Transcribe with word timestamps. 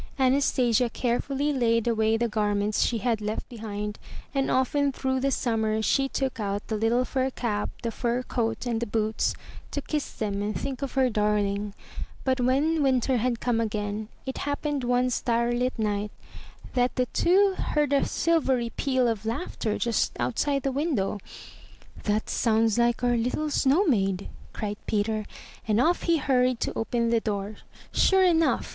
Anastasia 0.17 0.89
carefully 0.89 1.53
laid 1.53 1.87
away 1.87 2.17
the 2.17 2.27
garments 2.27 2.81
she 2.81 2.97
had 2.97 3.21
left 3.21 3.47
behind 3.49 3.99
and 4.33 4.49
often 4.49 4.91
through 4.91 5.19
the 5.19 5.29
summer 5.29 5.79
she 5.83 6.09
took 6.09 6.39
out 6.39 6.65
the 6.69 6.75
little 6.75 7.05
fur 7.05 7.29
cap, 7.29 7.69
the 7.83 7.91
fur 7.91 8.23
coat 8.23 8.65
and 8.65 8.79
the 8.81 8.87
boots, 8.87 9.35
to 9.69 9.79
kiss 9.79 10.11
them 10.13 10.41
and 10.41 10.59
think 10.59 10.81
of 10.81 10.93
her 10.93 11.11
darling. 11.11 11.75
But 12.23 12.39
when 12.41 12.81
winter 12.81 13.17
had 13.17 13.39
come 13.39 13.61
again, 13.61 14.07
it 14.25 14.39
happened 14.39 14.83
one 14.83 15.11
starlit 15.11 15.77
night, 15.77 16.09
that 16.73 16.95
the 16.95 17.05
two 17.13 17.53
235 17.53 17.53
M 17.53 17.53
Y 17.53 17.53
BOOK 17.53 17.57
HOUSE 17.57 17.75
heard 17.75 17.93
a 17.93 18.07
silvery 18.07 18.69
peal 18.75 19.07
of 19.07 19.23
laughter 19.27 19.77
just 19.77 20.13
outside 20.19 20.63
the 20.63 20.71
win 20.71 20.95
dow. 20.95 21.19
'That 22.01 22.27
sounds 22.27 22.79
like 22.79 23.03
our 23.03 23.15
little 23.17 23.51
snow 23.51 23.85
maid!'' 23.85 24.29
cried 24.51 24.77
Peter, 24.87 25.25
and 25.67 25.79
off 25.79 26.01
he 26.09 26.17
hurried 26.17 26.59
to 26.61 26.73
open 26.75 27.11
the 27.11 27.19
door. 27.21 27.57
Sure 27.91 28.23
enough 28.25 28.67